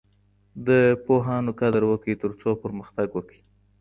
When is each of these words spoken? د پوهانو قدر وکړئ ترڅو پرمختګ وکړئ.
د 0.67 0.69
پوهانو 1.05 1.51
قدر 1.59 1.81
وکړئ 1.87 2.13
ترڅو 2.23 2.49
پرمختګ 2.63 3.07
وکړئ. 3.13 3.39